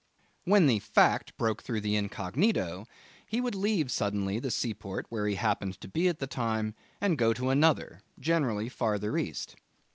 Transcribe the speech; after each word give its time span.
When 0.45 0.65
the 0.65 0.79
fact 0.79 1.37
broke 1.37 1.61
through 1.61 1.81
the 1.81 1.95
incognito 1.95 2.87
he 3.27 3.39
would 3.39 3.53
leave 3.53 3.91
suddenly 3.91 4.39
the 4.39 4.49
seaport 4.49 5.05
where 5.09 5.27
he 5.27 5.35
happened 5.35 5.79
to 5.79 5.87
be 5.87 6.07
at 6.07 6.17
the 6.17 6.25
time 6.25 6.73
and 6.99 7.19
go 7.19 7.33
to 7.33 7.49
another 7.51 8.01
generally 8.19 8.67
farther 8.67 9.15
east. 9.15 9.57